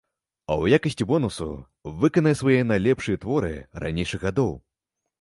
[0.45, 1.49] А ў якасці бонусу
[2.05, 3.55] выканае свае найлепшыя творы
[3.85, 4.55] ранейшых гадоў.